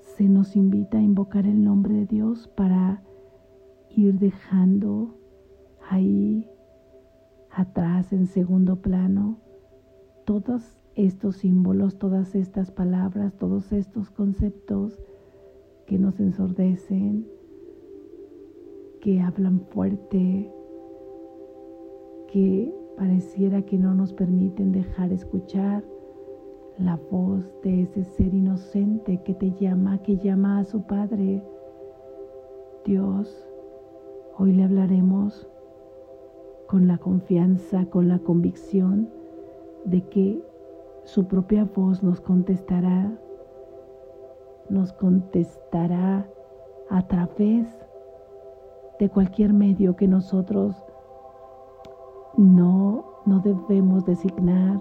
se 0.00 0.24
nos 0.28 0.56
invita 0.56 0.98
a 0.98 1.02
invocar 1.02 1.46
el 1.46 1.62
nombre 1.62 1.94
de 1.94 2.06
Dios 2.06 2.48
para 2.48 3.02
ir 3.88 4.18
dejando 4.18 5.14
ahí 5.88 6.48
atrás 7.50 8.12
en 8.12 8.26
segundo 8.26 8.76
plano 8.76 9.38
todos 10.24 10.80
estos 10.94 11.36
símbolos, 11.36 11.98
todas 11.98 12.34
estas 12.34 12.70
palabras, 12.70 13.34
todos 13.36 13.72
estos 13.72 14.10
conceptos 14.10 14.98
que 15.90 15.98
nos 15.98 16.20
ensordecen, 16.20 17.26
que 19.00 19.20
hablan 19.20 19.58
fuerte, 19.72 20.48
que 22.28 22.72
pareciera 22.96 23.62
que 23.62 23.76
no 23.76 23.92
nos 23.92 24.12
permiten 24.12 24.70
dejar 24.70 25.12
escuchar 25.12 25.82
la 26.78 26.96
voz 27.10 27.44
de 27.64 27.82
ese 27.82 28.04
ser 28.04 28.32
inocente 28.32 29.20
que 29.24 29.34
te 29.34 29.50
llama, 29.58 30.00
que 30.04 30.16
llama 30.16 30.60
a 30.60 30.64
su 30.64 30.80
Padre. 30.82 31.42
Dios, 32.84 33.44
hoy 34.38 34.52
le 34.52 34.62
hablaremos 34.62 35.48
con 36.68 36.86
la 36.86 36.98
confianza, 36.98 37.86
con 37.86 38.06
la 38.06 38.20
convicción 38.20 39.08
de 39.84 40.02
que 40.02 40.40
su 41.02 41.26
propia 41.26 41.64
voz 41.64 42.00
nos 42.04 42.20
contestará, 42.20 43.12
nos 44.70 44.92
contestará 44.92 46.26
a 46.88 47.02
través 47.06 47.66
de 48.98 49.08
cualquier 49.08 49.52
medio 49.52 49.96
que 49.96 50.06
nosotros 50.06 50.76
no, 52.36 53.04
no 53.26 53.40
debemos 53.40 54.04
designar. 54.04 54.80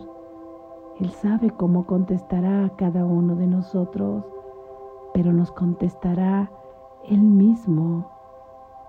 Él 0.99 1.09
sabe 1.11 1.49
cómo 1.51 1.85
contestará 1.85 2.65
a 2.65 2.75
cada 2.75 3.05
uno 3.05 3.35
de 3.35 3.47
nosotros, 3.47 4.23
pero 5.13 5.33
nos 5.33 5.51
contestará 5.51 6.51
Él 7.09 7.21
mismo, 7.21 8.09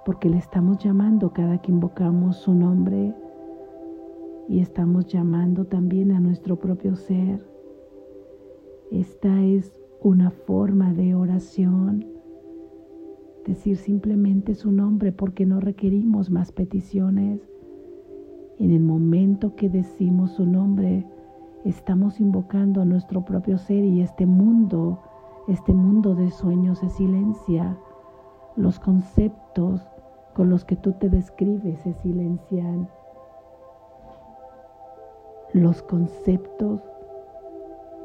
porque 0.05 0.29
le 0.29 0.38
estamos 0.38 0.79
llamando 0.79 1.33
cada 1.33 1.59
que 1.59 1.70
invocamos 1.70 2.37
su 2.37 2.55
nombre 2.55 3.14
y 4.48 4.61
estamos 4.61 5.07
llamando 5.07 5.64
también 5.66 6.11
a 6.11 6.20
nuestro 6.20 6.57
propio 6.57 6.96
ser. 6.96 7.46
Esta 8.90 9.40
es 9.42 9.80
una 10.02 10.30
forma 10.30 10.92
de 10.92 11.14
oración, 11.14 12.06
decir 13.46 13.76
simplemente 13.76 14.54
su 14.54 14.72
nombre 14.72 15.12
porque 15.12 15.46
no 15.46 15.60
requerimos 15.60 16.30
más 16.30 16.52
peticiones 16.52 17.40
en 18.60 18.72
el 18.72 18.82
momento 18.82 19.56
que 19.56 19.70
decimos 19.70 20.32
su 20.32 20.44
nombre, 20.44 21.06
estamos 21.64 22.20
invocando 22.20 22.82
a 22.82 22.84
nuestro 22.84 23.24
propio 23.24 23.56
ser 23.56 23.86
y 23.86 24.02
este 24.02 24.26
mundo, 24.26 25.00
este 25.48 25.72
mundo 25.72 26.14
de 26.14 26.30
sueños 26.30 26.80
se 26.80 26.90
silencia. 26.90 27.78
Los 28.56 28.78
conceptos 28.78 29.80
con 30.34 30.50
los 30.50 30.66
que 30.66 30.76
tú 30.76 30.92
te 30.92 31.08
describes 31.08 31.80
se 31.80 31.94
silencian. 31.94 32.90
Los 35.54 35.82
conceptos 35.82 36.82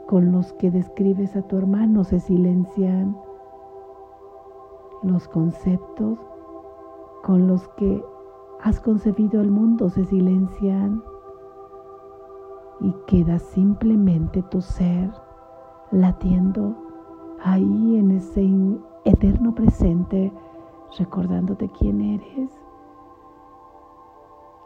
con 0.08 0.32
los 0.32 0.54
que 0.54 0.70
describes 0.70 1.36
a 1.36 1.42
tu 1.42 1.58
hermano 1.58 2.04
se 2.04 2.20
silencian. 2.20 3.18
Los 5.04 5.28
conceptos 5.28 6.20
con 7.24 7.48
los 7.48 7.68
que 7.70 8.04
has 8.62 8.80
concebido 8.80 9.42
el 9.42 9.52
mundo 9.52 9.90
se 9.90 10.06
silencian 10.06 11.04
y 12.82 12.94
queda 13.08 13.40
simplemente 13.40 14.44
tu 14.44 14.62
ser 14.62 15.12
latiendo 15.92 16.76
ahí 17.44 17.98
en 17.98 18.12
ese 18.12 18.48
eterno 19.06 19.54
presente, 19.54 20.32
recordándote 20.98 21.70
quién 21.70 22.02
eres. 22.02 22.52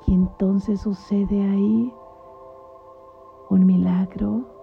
Y 0.07 0.13
entonces 0.13 0.81
sucede 0.81 1.41
ahí 1.43 1.93
un 3.49 3.65
milagro 3.65 4.58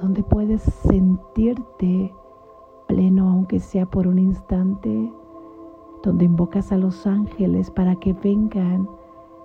donde 0.00 0.22
puedes 0.22 0.62
sentirte 0.62 2.12
pleno, 2.88 3.30
aunque 3.30 3.60
sea 3.60 3.86
por 3.86 4.06
un 4.06 4.18
instante 4.18 5.12
donde 6.02 6.24
invocas 6.24 6.72
a 6.72 6.76
los 6.76 7.06
ángeles 7.06 7.70
para 7.70 7.96
que 7.96 8.12
vengan 8.12 8.88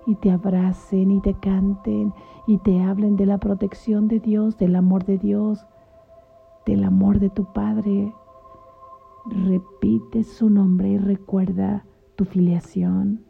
y 0.06 0.14
te 0.16 0.30
abracen 0.30 1.10
y 1.10 1.20
te 1.20 1.34
canten 1.34 2.12
y 2.46 2.58
te 2.58 2.82
hablen 2.82 3.16
de 3.16 3.26
la 3.26 3.38
protección 3.38 4.08
de 4.08 4.20
Dios, 4.20 4.56
del 4.56 4.74
amor 4.74 5.04
de 5.04 5.18
Dios, 5.18 5.66
del 6.66 6.84
amor 6.84 7.20
de 7.20 7.30
tu 7.30 7.52
Padre. 7.52 8.12
Repite 9.26 10.24
su 10.24 10.50
nombre 10.50 10.88
y 10.88 10.98
recuerda 10.98 11.84
tu 12.16 12.24
filiación. 12.24 13.22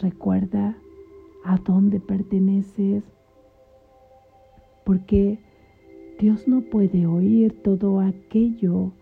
Recuerda 0.00 0.76
a 1.44 1.56
dónde 1.58 2.00
perteneces. 2.00 3.04
Porque 4.84 5.42
Dios 6.20 6.46
no 6.46 6.60
puede 6.60 7.06
oír 7.06 7.62
todo 7.62 7.98
aquello 8.00 8.92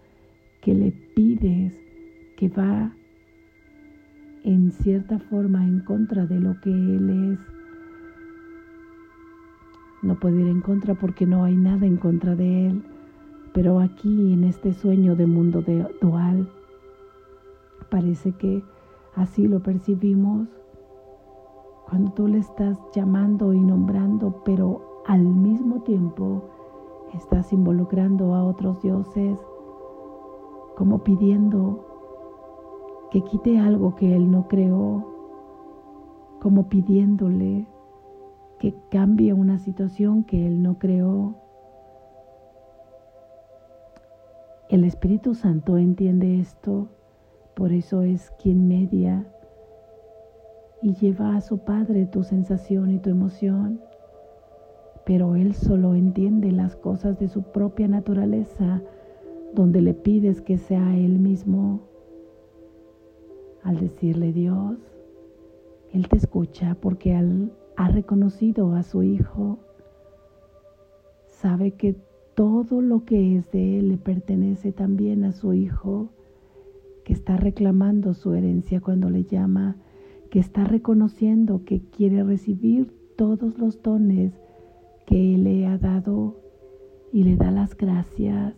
que 0.62 0.72
le 0.72 0.92
pides 1.16 1.76
que 2.36 2.48
va 2.48 2.92
en 4.44 4.70
cierta 4.70 5.18
forma 5.18 5.64
en 5.64 5.80
contra 5.80 6.26
de 6.26 6.38
lo 6.38 6.60
que 6.60 6.70
Él 6.70 7.32
es. 7.32 7.40
No 10.00 10.14
puede 10.20 10.42
ir 10.42 10.46
en 10.46 10.60
contra 10.60 10.94
porque 10.94 11.26
no 11.26 11.42
hay 11.42 11.56
nada 11.56 11.86
en 11.86 11.96
contra 11.96 12.36
de 12.36 12.68
Él, 12.68 12.84
pero 13.52 13.80
aquí 13.80 14.32
en 14.32 14.44
este 14.44 14.72
sueño 14.72 15.16
de 15.16 15.26
mundo 15.26 15.64
dual, 16.00 16.48
parece 17.90 18.30
que 18.30 18.62
así 19.16 19.48
lo 19.48 19.58
percibimos 19.58 20.46
cuando 21.90 22.12
tú 22.12 22.28
le 22.28 22.38
estás 22.38 22.78
llamando 22.94 23.52
y 23.54 23.60
nombrando, 23.60 24.40
pero 24.44 25.02
al 25.04 25.24
mismo 25.24 25.82
tiempo 25.82 26.54
estás 27.14 27.52
involucrando 27.52 28.34
a 28.34 28.44
otros 28.44 28.82
dioses, 28.82 29.38
como 30.76 31.02
pidiendo 31.02 31.84
que 33.10 33.22
quite 33.22 33.58
algo 33.58 33.94
que 33.94 34.14
Él 34.14 34.30
no 34.30 34.48
creó, 34.48 35.04
como 36.40 36.68
pidiéndole 36.68 37.66
que 38.58 38.74
cambie 38.90 39.32
una 39.32 39.58
situación 39.58 40.24
que 40.24 40.46
Él 40.46 40.62
no 40.62 40.78
creó. 40.78 41.36
El 44.68 44.84
Espíritu 44.84 45.34
Santo 45.34 45.78
entiende 45.78 46.38
esto, 46.40 46.88
por 47.54 47.72
eso 47.72 48.02
es 48.02 48.30
quien 48.32 48.68
media 48.68 49.26
y 50.82 50.94
lleva 50.94 51.36
a 51.36 51.40
su 51.40 51.58
Padre 51.58 52.06
tu 52.06 52.22
sensación 52.22 52.90
y 52.90 52.98
tu 52.98 53.10
emoción, 53.10 53.80
pero 55.08 55.36
Él 55.36 55.54
solo 55.54 55.94
entiende 55.94 56.52
las 56.52 56.76
cosas 56.76 57.18
de 57.18 57.28
su 57.28 57.40
propia 57.40 57.88
naturaleza, 57.88 58.82
donde 59.54 59.80
le 59.80 59.94
pides 59.94 60.42
que 60.42 60.58
sea 60.58 60.98
Él 60.98 61.18
mismo 61.18 61.80
Al 63.62 63.80
decirle 63.80 64.34
Dios, 64.34 64.76
Él 65.94 66.08
te 66.08 66.18
escucha 66.18 66.76
porque 66.78 67.14
ha 67.14 67.88
reconocido 67.88 68.74
a 68.74 68.82
su 68.82 69.02
Hijo. 69.02 69.60
Sabe 71.24 71.70
que 71.70 71.96
todo 72.34 72.82
lo 72.82 73.06
que 73.06 73.38
es 73.38 73.50
de 73.50 73.78
Él 73.78 73.88
le 73.88 73.96
pertenece 73.96 74.72
también 74.72 75.24
a 75.24 75.32
su 75.32 75.54
Hijo, 75.54 76.10
que 77.04 77.14
está 77.14 77.38
reclamando 77.38 78.12
su 78.12 78.34
herencia 78.34 78.82
cuando 78.82 79.08
le 79.08 79.24
llama, 79.24 79.78
que 80.30 80.38
está 80.38 80.64
reconociendo 80.64 81.64
que 81.64 81.80
quiere 81.80 82.22
recibir 82.24 82.92
todos 83.16 83.58
los 83.58 83.80
dones 83.80 84.34
que 85.08 85.38
le 85.38 85.66
ha 85.66 85.78
dado 85.78 86.36
y 87.14 87.22
le 87.22 87.36
da 87.36 87.50
las 87.50 87.74
gracias 87.74 88.54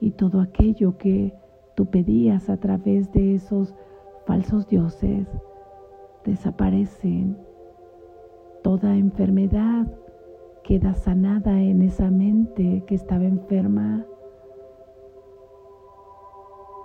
y 0.00 0.12
todo 0.12 0.40
aquello 0.40 0.96
que 0.96 1.34
tú 1.76 1.90
pedías 1.90 2.48
a 2.48 2.56
través 2.56 3.12
de 3.12 3.34
esos 3.34 3.74
falsos 4.26 4.66
dioses 4.66 5.28
desaparecen. 6.24 7.36
Toda 8.62 8.96
enfermedad 8.96 9.86
queda 10.64 10.94
sanada 10.94 11.60
en 11.60 11.82
esa 11.82 12.10
mente 12.10 12.82
que 12.86 12.94
estaba 12.94 13.24
enferma. 13.24 14.06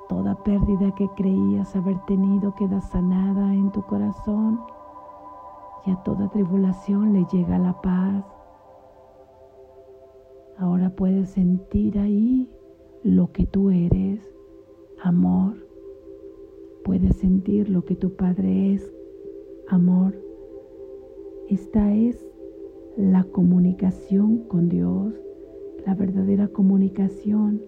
Toda 0.10 0.44
pérdida 0.44 0.94
que 0.98 1.08
creías 1.16 1.74
haber 1.74 2.04
tenido 2.06 2.54
queda 2.56 2.82
sanada 2.82 3.54
en 3.54 3.72
tu 3.72 3.82
corazón 3.84 4.60
y 5.86 5.92
a 5.92 5.96
toda 6.04 6.28
tribulación 6.28 7.14
le 7.14 7.24
llega 7.32 7.58
la 7.58 7.82
paz. 7.82 8.37
Ahora 10.60 10.90
puedes 10.90 11.30
sentir 11.30 12.00
ahí 12.00 12.50
lo 13.04 13.32
que 13.32 13.46
tú 13.46 13.70
eres, 13.70 14.20
amor. 15.00 15.54
Puedes 16.84 17.16
sentir 17.18 17.70
lo 17.70 17.86
que 17.86 17.96
tu 17.96 18.16
Padre 18.16 18.74
es, 18.74 18.92
amor. 19.68 20.16
Esta 21.48 21.94
es 21.94 22.26
la 22.98 23.24
comunicación 23.26 24.40
con 24.48 24.68
Dios. 24.68 25.14
La 25.86 25.94
verdadera 25.94 26.48
comunicación 26.48 27.62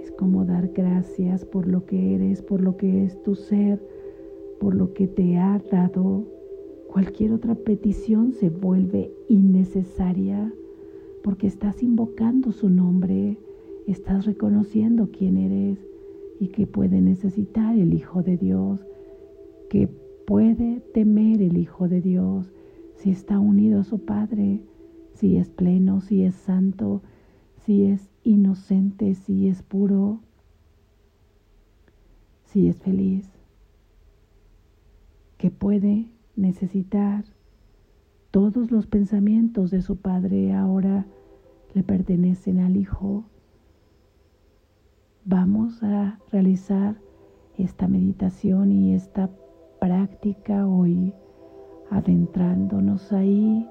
es 0.00 0.10
como 0.12 0.46
dar 0.46 0.68
gracias 0.68 1.44
por 1.44 1.68
lo 1.68 1.84
que 1.84 2.14
eres, 2.14 2.40
por 2.40 2.62
lo 2.62 2.78
que 2.78 3.04
es 3.04 3.22
tu 3.24 3.34
ser, 3.34 3.78
por 4.58 4.74
lo 4.74 4.94
que 4.94 5.06
te 5.06 5.36
ha 5.36 5.60
dado. 5.70 6.24
Cualquier 6.90 7.34
otra 7.34 7.56
petición 7.56 8.32
se 8.32 8.48
vuelve 8.48 9.12
innecesaria 9.28 10.50
porque 11.22 11.46
estás 11.46 11.82
invocando 11.82 12.52
su 12.52 12.68
nombre, 12.68 13.38
estás 13.86 14.26
reconociendo 14.26 15.10
quién 15.10 15.36
eres 15.36 15.78
y 16.38 16.48
que 16.48 16.66
puede 16.66 17.00
necesitar 17.00 17.78
el 17.78 17.94
Hijo 17.94 18.22
de 18.22 18.36
Dios, 18.36 18.86
que 19.68 19.88
puede 20.26 20.80
temer 20.94 21.42
el 21.42 21.58
Hijo 21.58 21.88
de 21.88 22.00
Dios 22.00 22.50
si 22.94 23.10
está 23.10 23.38
unido 23.38 23.80
a 23.80 23.84
su 23.84 24.04
Padre, 24.04 24.60
si 25.14 25.36
es 25.36 25.50
pleno, 25.50 26.00
si 26.00 26.22
es 26.22 26.34
santo, 26.34 27.02
si 27.64 27.84
es 27.84 28.08
inocente, 28.24 29.14
si 29.14 29.48
es 29.48 29.62
puro, 29.62 30.20
si 32.44 32.68
es 32.68 32.76
feliz, 32.76 33.30
que 35.36 35.50
puede 35.50 36.06
necesitar 36.36 37.24
todos 38.30 38.70
los 38.70 38.86
pensamientos 38.86 39.70
de 39.70 39.82
su 39.82 39.96
Padre 39.96 40.52
ahora 40.52 41.06
le 41.74 41.82
pertenecen 41.82 42.60
al 42.60 42.76
Hijo. 42.76 43.24
Vamos 45.24 45.82
a 45.82 46.18
realizar 46.30 46.96
esta 47.58 47.88
meditación 47.88 48.70
y 48.72 48.94
esta 48.94 49.30
práctica 49.80 50.66
hoy, 50.66 51.12
adentrándonos 51.90 53.12
ahí 53.12 53.68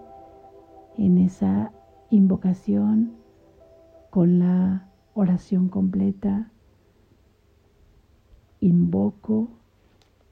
en 0.98 1.18
esa 1.18 1.72
invocación 2.10 3.14
con 4.10 4.40
la 4.40 4.90
oración 5.14 5.70
completa. 5.70 6.52
Invoco 8.60 9.48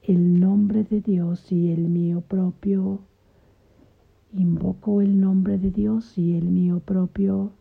el 0.02 0.38
nombre 0.38 0.84
de 0.84 1.00
Dios 1.00 1.50
y 1.50 1.72
el 1.72 1.88
mío 1.88 2.20
propio 2.20 3.00
Invoco 4.34 5.00
el 5.00 5.18
nombre 5.18 5.56
de 5.56 5.70
Dios 5.70 6.18
y 6.18 6.36
el 6.36 6.50
mío 6.50 6.80
propio. 6.80 7.52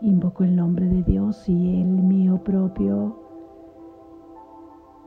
Invoco 0.00 0.42
el 0.42 0.56
nombre 0.56 0.86
de 0.86 1.02
Dios 1.02 1.46
y 1.50 1.82
el 1.82 1.88
mío 1.88 2.42
propio. 2.42 3.14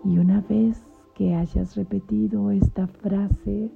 Y 0.05 0.19
una 0.19 0.41
vez 0.41 0.79
que 1.15 1.33
hayas 1.33 1.75
repetido 1.75 2.51
esta 2.51 2.85
frase, 2.85 3.71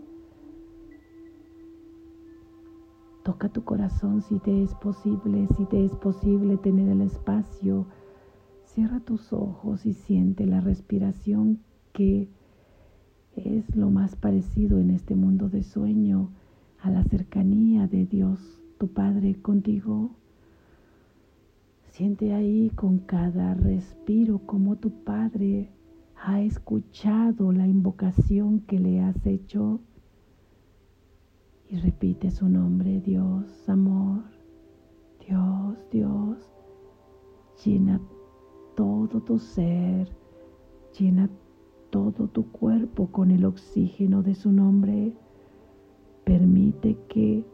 toca 3.24 3.50
tu 3.50 3.64
corazón 3.64 4.22
si 4.22 4.38
te 4.38 4.62
es 4.62 4.76
posible, 4.76 5.48
si 5.58 5.66
te 5.66 5.84
es 5.84 5.96
posible 5.96 6.58
tener 6.58 6.90
el 6.90 7.02
espacio. 7.02 7.88
Cierra 8.66 9.00
tus 9.00 9.34
ojos 9.34 9.88
y 9.88 9.94
siente 9.94 10.46
la 10.46 10.62
respiración 10.62 11.60
que 11.92 12.30
es 13.36 13.76
lo 13.76 13.90
más 13.90 14.16
parecido 14.16 14.80
en 14.80 14.92
este 14.92 15.16
mundo 15.16 15.50
de 15.50 15.64
sueño 15.64 16.30
a 16.82 16.90
la 16.90 17.04
cercanía 17.04 17.88
de 17.88 18.06
Dios, 18.06 18.40
tu 18.78 18.88
Padre, 18.90 19.36
contigo. 19.42 20.12
Siente 21.92 22.34
ahí 22.34 22.72
con 22.76 23.00
cada 23.00 23.54
respiro 23.54 24.40
como 24.40 24.76
tu 24.78 24.92
Padre 25.04 25.70
ha 26.26 26.42
escuchado 26.42 27.52
la 27.52 27.68
invocación 27.68 28.62
que 28.62 28.80
le 28.80 29.02
has 29.02 29.26
hecho 29.26 29.82
y 31.70 31.76
repite 31.78 32.32
su 32.32 32.48
nombre, 32.48 33.02
Dios, 33.02 33.68
amor, 33.68 34.24
Dios, 35.28 35.78
Dios. 35.92 36.38
Llena 37.66 38.00
todo 38.76 39.22
tu 39.22 39.38
ser, 39.38 40.08
llena 40.98 41.30
todo 41.94 42.28
tu 42.28 42.48
cuerpo 42.48 43.12
con 43.12 43.30
el 43.30 43.46
oxígeno 43.46 44.24
de 44.24 44.34
su 44.34 44.52
nombre. 44.52 45.14
Permite 46.24 46.98
que 47.08 47.46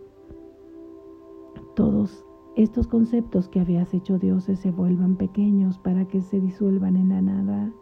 todos 1.75 2.23
estos 2.55 2.87
conceptos 2.87 3.49
que 3.49 3.59
habías 3.59 3.93
hecho 3.93 4.17
dioses 4.17 4.59
se 4.59 4.71
vuelvan 4.71 5.17
pequeños 5.17 5.77
para 5.77 6.05
que 6.05 6.21
se 6.21 6.39
disuelvan 6.39 6.95
en 6.95 7.09
la 7.09 7.21
nada. 7.21 7.73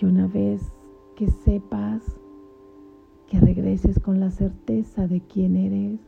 Y 0.00 0.04
una 0.04 0.28
vez 0.28 0.72
que 1.16 1.26
sepas 1.26 2.20
que 3.26 3.40
regreses 3.40 3.98
con 3.98 4.20
la 4.20 4.30
certeza 4.30 5.08
de 5.08 5.20
quién 5.20 5.56
eres, 5.56 5.98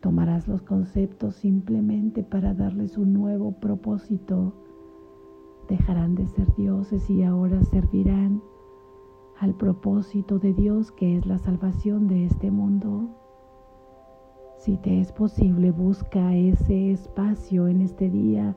tomarás 0.00 0.46
los 0.46 0.62
conceptos 0.62 1.34
simplemente 1.34 2.22
para 2.22 2.54
darles 2.54 2.98
un 2.98 3.12
nuevo 3.14 3.50
propósito 3.58 4.54
dejarán 5.68 6.14
de 6.14 6.26
ser 6.26 6.54
dioses 6.54 7.08
y 7.10 7.22
ahora 7.22 7.62
servirán 7.64 8.42
al 9.38 9.54
propósito 9.54 10.38
de 10.38 10.54
Dios 10.54 10.92
que 10.92 11.16
es 11.16 11.26
la 11.26 11.38
salvación 11.38 12.08
de 12.08 12.26
este 12.26 12.50
mundo. 12.50 13.08
Si 14.58 14.76
te 14.78 15.00
es 15.00 15.12
posible, 15.12 15.70
busca 15.70 16.34
ese 16.34 16.90
espacio 16.90 17.68
en 17.68 17.82
este 17.82 18.10
día 18.10 18.56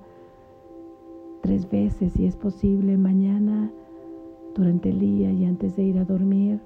tres 1.41 1.69
veces, 1.69 2.13
si 2.13 2.25
es 2.25 2.35
posible, 2.35 2.97
mañana, 2.97 3.71
durante 4.55 4.89
el 4.89 4.99
día 4.99 5.31
y 5.31 5.45
antes 5.45 5.75
de 5.75 5.83
ir 5.83 5.99
a 5.99 6.05
dormir. 6.05 6.61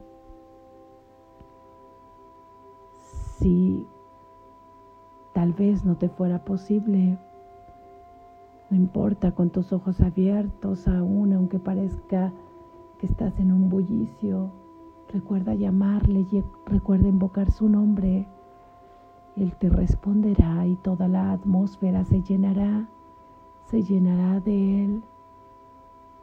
Si 3.38 3.86
tal 5.34 5.54
vez 5.54 5.84
no 5.84 5.98
te 5.98 6.10
fuera 6.10 6.44
posible, 6.46 7.18
no 8.74 8.80
importa 8.80 9.34
con 9.34 9.52
tus 9.52 9.72
ojos 9.72 10.02
abiertos 10.02 10.88
aún, 10.88 11.32
aunque 11.34 11.60
parezca 11.60 12.34
que 12.98 13.06
estás 13.06 13.40
en 13.40 13.52
un 13.52 13.70
bullicio. 13.70 14.50
Recuerda 15.10 15.54
llamarle 15.54 16.26
recuerda 16.66 17.08
invocar 17.08 17.52
su 17.52 17.70
nombre. 17.70 18.28
Él 19.36 19.56
te 19.60 19.70
responderá 19.70 20.66
y 20.66 20.76
toda 20.78 21.08
la 21.08 21.34
atmósfera 21.34 22.04
se 22.04 22.24
llenará, 22.24 22.90
se 23.66 23.84
llenará 23.84 24.40
de 24.40 24.86
Él. 24.86 25.04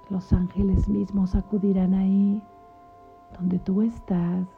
Los 0.09 0.33
ángeles 0.33 0.89
mismos 0.89 1.37
acudirán 1.37 1.95
ahí 1.95 2.43
donde 3.39 3.61
tú 3.61 3.81
estás 3.81 4.49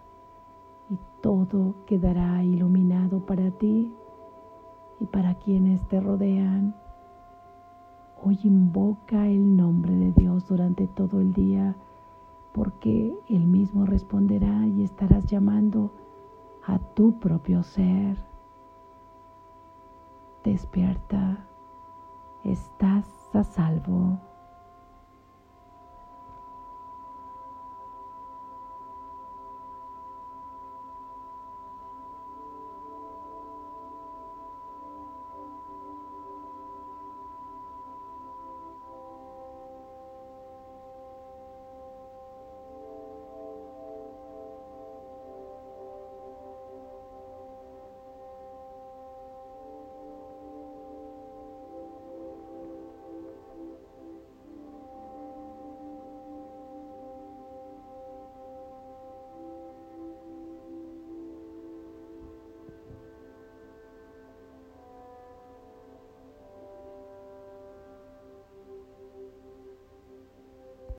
y 0.89 0.99
todo 1.21 1.75
quedará 1.85 2.43
iluminado 2.43 3.27
para 3.27 3.51
ti 3.51 3.93
y 4.99 5.05
para 5.05 5.35
quienes 5.35 5.87
te 5.89 6.01
rodean. 6.01 6.82
Hoy 8.25 8.39
invoca 8.45 9.27
el 9.27 9.57
nombre 9.57 9.97
de 9.97 10.13
Dios 10.13 10.47
durante 10.47 10.87
todo 10.87 11.21
el 11.21 11.33
día 11.33 11.75
porque 12.53 13.19
Él 13.29 13.47
mismo 13.47 13.85
responderá 13.85 14.65
y 14.69 14.85
estarás 14.85 15.27
llamando 15.27 15.91
a 16.65 16.79
tu 16.79 17.19
propio 17.19 17.65
ser. 17.65 18.17
Despierta, 20.45 21.45
estás 22.45 23.07
a 23.35 23.43
salvo. 23.43 24.21